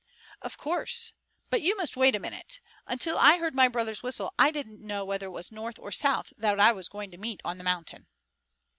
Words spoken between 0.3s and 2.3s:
"Of course! But you must wait a